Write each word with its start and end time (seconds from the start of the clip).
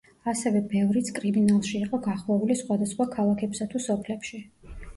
ასევე 0.31 0.61
ბევრიც 0.71 1.11
კრიმინალში 1.17 1.75
იყო 1.81 2.01
გახვეული 2.07 2.59
სხვადასხვა 2.63 3.09
ქალაქებსა 3.15 3.71
თუ 3.77 3.87
სოფლებში. 3.87 4.45